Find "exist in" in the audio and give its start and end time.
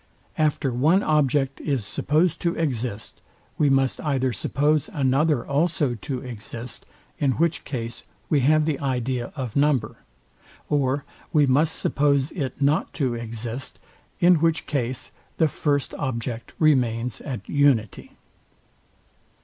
6.21-7.33, 13.13-14.37